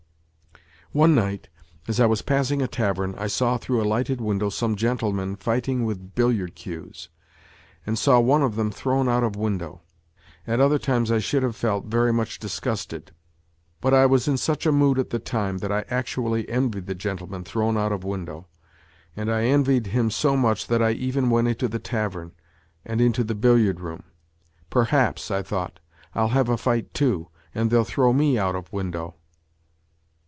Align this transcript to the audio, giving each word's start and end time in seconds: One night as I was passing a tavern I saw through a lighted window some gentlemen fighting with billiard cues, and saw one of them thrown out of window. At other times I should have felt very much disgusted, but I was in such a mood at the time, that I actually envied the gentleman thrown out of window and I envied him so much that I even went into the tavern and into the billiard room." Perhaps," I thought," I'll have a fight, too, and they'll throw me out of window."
One 0.93 1.15
night 1.15 1.47
as 1.87 2.01
I 2.01 2.05
was 2.05 2.21
passing 2.21 2.61
a 2.61 2.67
tavern 2.67 3.15
I 3.17 3.27
saw 3.27 3.55
through 3.57 3.81
a 3.81 3.87
lighted 3.87 4.19
window 4.19 4.49
some 4.49 4.75
gentlemen 4.75 5.37
fighting 5.37 5.85
with 5.85 6.15
billiard 6.15 6.53
cues, 6.53 7.07
and 7.85 7.97
saw 7.97 8.19
one 8.19 8.43
of 8.43 8.57
them 8.57 8.71
thrown 8.71 9.07
out 9.07 9.23
of 9.23 9.37
window. 9.37 9.79
At 10.45 10.59
other 10.59 10.77
times 10.77 11.09
I 11.09 11.19
should 11.19 11.43
have 11.43 11.55
felt 11.55 11.85
very 11.85 12.11
much 12.11 12.39
disgusted, 12.39 13.13
but 13.79 13.93
I 13.93 14.05
was 14.05 14.27
in 14.27 14.35
such 14.35 14.65
a 14.65 14.71
mood 14.73 14.99
at 14.99 15.11
the 15.11 15.17
time, 15.19 15.59
that 15.59 15.71
I 15.71 15.85
actually 15.89 16.49
envied 16.49 16.87
the 16.87 16.93
gentleman 16.95 17.45
thrown 17.45 17.77
out 17.77 17.93
of 17.93 18.03
window 18.03 18.47
and 19.15 19.31
I 19.31 19.45
envied 19.45 19.87
him 19.87 20.11
so 20.11 20.35
much 20.35 20.67
that 20.67 20.83
I 20.83 20.91
even 20.91 21.29
went 21.29 21.47
into 21.47 21.69
the 21.69 21.79
tavern 21.79 22.33
and 22.83 22.99
into 22.99 23.23
the 23.23 23.33
billiard 23.33 23.79
room." 23.79 24.03
Perhaps," 24.69 25.31
I 25.31 25.41
thought," 25.41 25.79
I'll 26.15 26.27
have 26.35 26.49
a 26.49 26.57
fight, 26.57 26.93
too, 26.93 27.29
and 27.55 27.69
they'll 27.71 27.85
throw 27.85 28.11
me 28.11 28.37
out 28.37 28.57
of 28.57 28.73
window." 28.73 29.15